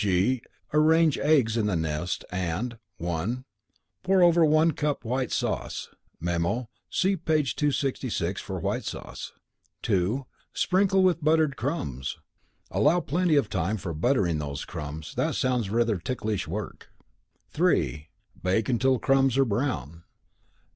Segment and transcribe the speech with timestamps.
[0.03, 0.41] (g)
[0.73, 3.45] Arrange eggs in the nest and (1)
[4.01, 5.89] Pour over one cup White Sauce.
[6.19, 7.33] ("Memo: See p.
[7.43, 9.31] 266 for White Sauce.")
[9.83, 12.17] (2) Sprinkle with buttered crumbs.
[12.71, 16.89] ("Allow plenty of time for buttering those crumbs; that sounds rather ticklish work.")
[17.51, 18.09] (3)
[18.41, 20.03] Bake until crumbs are brown.